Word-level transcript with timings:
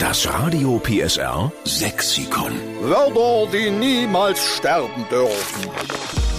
Das 0.00 0.26
Radio 0.26 0.80
PSR 0.82 1.52
Sexikon. 1.66 2.52
Wörter, 2.80 3.52
die 3.52 3.70
niemals 3.70 4.42
sterben 4.42 5.04
dürfen. 5.10 5.70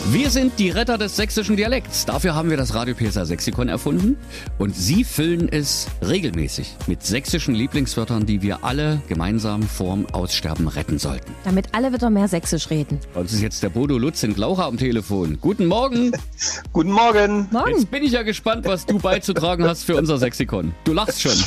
Wir 0.10 0.32
sind 0.32 0.58
die 0.58 0.72
Retter 0.72 0.98
des 0.98 1.16
sächsischen 1.16 1.56
Dialekts. 1.56 2.08
Dafür 2.08 2.34
haben 2.34 2.50
wir 2.50 2.58
das 2.58 2.74
Radio 2.74 2.96
PSR 2.96 3.28
Sexikon 3.28 3.70
erfunden. 3.70 4.18
Und 4.58 4.76
Sie 4.76 5.04
füllen 5.04 5.48
es 5.48 5.86
regelmäßig 6.02 6.76
mit 6.88 7.04
sächsischen 7.04 7.54
Lieblingswörtern, 7.54 8.26
die 8.26 8.42
wir 8.42 8.64
alle 8.64 9.00
gemeinsam 9.08 9.62
vorm 9.62 10.08
Aussterben 10.08 10.68
retten 10.68 10.98
sollten. 10.98 11.32
Damit 11.44 11.68
alle 11.74 11.94
wieder 11.94 12.10
mehr 12.10 12.28
Sächsisch 12.28 12.72
reden. 12.72 13.00
Bei 13.14 13.20
uns 13.20 13.32
ist 13.32 13.42
jetzt 13.42 13.62
der 13.62 13.70
Bodo 13.70 14.00
Lutz 14.00 14.24
in 14.24 14.34
Glaucher 14.34 14.66
am 14.66 14.78
Telefon. 14.78 15.38
Guten 15.40 15.68
Morgen. 15.68 16.14
Guten 16.74 16.92
Morgen. 16.92 17.48
Morgen. 17.52 17.70
Jetzt 17.70 17.92
bin 17.92 18.02
ich 18.02 18.14
ja 18.14 18.24
gespannt, 18.24 18.66
was 18.66 18.88
du 18.88 18.98
beizutragen 18.98 19.66
hast 19.66 19.84
für 19.84 19.96
unser 19.98 20.18
Sexikon. 20.18 20.74
Du 20.84 20.94
lachst 20.94 21.22
schon. 21.22 21.38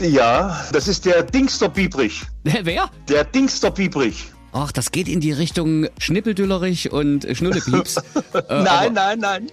Ja, 0.00 0.64
das 0.72 0.86
ist 0.88 1.04
der 1.04 1.22
Dingster 1.22 1.68
Biebrich. 1.68 2.22
Hä, 2.46 2.60
Wer? 2.62 2.88
Der 3.08 3.24
Dingster 3.24 3.70
Biebrich. 3.70 4.30
Ach, 4.52 4.72
das 4.72 4.92
geht 4.92 5.08
in 5.08 5.20
die 5.20 5.32
Richtung 5.32 5.86
Schnippeldüllerich 5.98 6.90
und 6.90 7.26
Schnullepieps. 7.30 7.96
Äh, 8.34 8.62
Nein, 8.62 8.92
nein, 8.92 9.18
nein. 9.20 9.46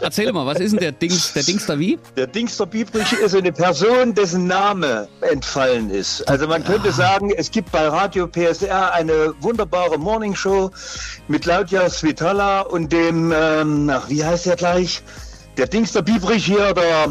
Erzähl 0.00 0.32
mal, 0.32 0.46
was 0.46 0.58
ist 0.60 0.72
denn 0.72 0.80
der 0.80 0.92
Dings, 0.92 1.32
der 1.32 1.42
Dingster 1.44 1.78
wie? 1.78 1.98
Der 2.16 2.26
Dingster 2.26 2.66
Biebrich 2.66 3.12
ist 3.12 3.34
eine 3.34 3.52
Person, 3.52 4.14
dessen 4.14 4.46
Name 4.46 5.08
entfallen 5.20 5.90
ist. 5.90 6.28
Also 6.28 6.46
man 6.48 6.64
könnte 6.64 6.90
sagen, 6.92 7.30
es 7.36 7.50
gibt 7.50 7.70
bei 7.72 7.86
Radio 7.86 8.26
PSR 8.26 8.92
eine 8.92 9.32
wunderbare 9.40 9.96
Morningshow 9.98 10.70
mit 11.28 11.42
Claudia 11.42 11.88
Svitala 11.88 12.62
und 12.62 12.92
dem, 12.92 13.32
ähm, 13.34 13.90
ach, 13.90 14.08
wie 14.08 14.24
heißt 14.24 14.46
der 14.46 14.56
gleich? 14.56 15.02
Der 15.56 15.66
Dingster 15.66 16.02
Biebrich 16.02 16.44
hier, 16.44 16.74
der, 16.74 17.08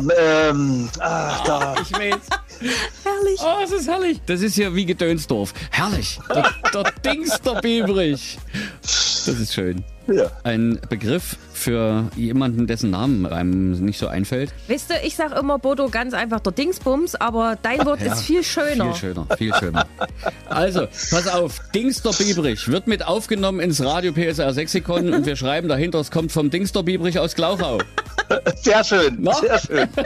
ähm, 0.50 0.90
ach, 1.00 1.44
da. 1.46 1.76
Ich 1.82 1.92
weiß. 1.94 2.20
Herrlich. 2.60 3.40
Oh, 3.42 3.64
es 3.64 3.72
ist 3.72 3.88
herrlich. 3.88 4.22
Das 4.26 4.42
ist 4.42 4.58
ja 4.58 4.74
wie 4.74 4.86
Gedönsdorf. 4.86 5.54
Herrlich. 5.72 6.20
Der, 6.34 6.52
der 6.74 6.92
Dingster 7.06 7.62
Biebrich. 7.62 8.38
Das 8.82 9.40
ist 9.40 9.54
schön. 9.54 9.84
Ja. 10.08 10.32
Ein 10.44 10.80
Begriff 10.88 11.36
für 11.54 12.12
jemanden, 12.16 12.68
dessen 12.68 12.92
Namen 12.92 13.26
einem 13.26 13.72
nicht 13.84 13.98
so 13.98 14.08
einfällt. 14.08 14.54
Weißt 14.68 14.92
du, 14.92 14.94
ich 15.04 15.16
sag 15.16 15.36
immer 15.38 15.58
Bodo 15.58 15.90
ganz 15.90 16.14
einfach 16.14 16.42
der 16.42 16.52
Dingsbums, 16.52 17.16
aber 17.16 17.58
dein 17.62 17.84
Wort 17.86 18.02
Ja, 18.02 18.14
ist 18.14 18.22
viel 18.22 18.44
schöner. 18.44 18.94
Viel 18.94 18.96
schöner, 18.96 19.28
viel 19.38 19.54
schöner. 19.56 19.88
Also, 20.48 20.82
pass 21.10 21.28
auf, 21.28 21.60
Dingster 21.74 22.12
Biebrich 22.12 22.68
wird 22.68 22.86
mit 22.86 23.06
aufgenommen 23.08 23.60
ins 23.60 23.84
Radio 23.84 24.14
PSR 24.14 24.54
Sexikon 24.54 25.12
und 25.12 25.26
wir 25.26 25.36
schreiben 25.36 25.68
dahinter, 25.70 26.00
es 26.00 26.12
kommt 26.12 26.32
vom 26.32 26.52
Dingster 26.52 26.84
Biebrich 26.84 27.18
aus 27.18 27.34
Glauchau. 27.34 27.80
Sehr 28.62 28.84
schön, 28.84 29.18
Na? 29.20 29.34
sehr 29.34 29.60
schön. 29.60 29.88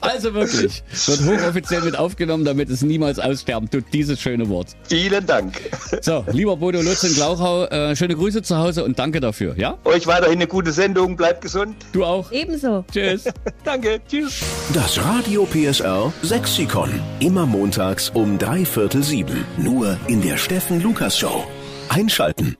Also 0.00 0.34
wirklich, 0.34 0.82
wird 1.06 1.20
hochoffiziell 1.40 1.82
mit 1.82 1.96
aufgenommen, 1.96 2.44
damit 2.44 2.68
es 2.70 2.82
niemals 2.82 3.18
aussterben 3.18 3.70
tut, 3.70 3.84
dieses 3.92 4.20
schöne 4.20 4.48
Wort. 4.48 4.68
Vielen 4.88 5.24
Dank. 5.26 5.60
So, 6.02 6.24
lieber 6.32 6.56
Bodo 6.56 6.80
Lutz 6.82 7.04
in 7.04 7.14
Glauchau, 7.14 7.64
äh, 7.66 7.94
schöne 7.96 8.14
Grüße 8.16 8.42
zu 8.42 8.58
Hause 8.58 8.84
und 8.84 8.98
danke 8.98 9.20
dafür, 9.20 9.54
ja? 9.56 9.78
Euch 9.84 10.06
weiterhin 10.06 10.38
eine 10.38 10.46
gute 10.46 10.72
Sendung, 10.72 11.16
bleibt 11.16 11.40
gesund. 11.42 11.76
Du 11.92 12.04
auch. 12.04 12.30
Ebenso. 12.32 12.84
Tschüss. 12.92 13.24
Danke, 13.64 14.00
tschüss. 14.08 14.40
Das 14.72 15.02
Radio 15.02 15.46
PSR 15.46 16.12
Sexikon. 16.22 16.90
Immer 17.20 17.46
montags 17.46 18.10
um 18.10 18.38
drei 18.38 18.64
Viertel 18.64 19.02
sieben. 19.02 19.44
Nur 19.56 19.96
in 20.08 20.20
der 20.20 20.36
Steffen 20.36 20.82
Lukas 20.82 21.18
Show. 21.18 21.44
Einschalten. 21.88 22.56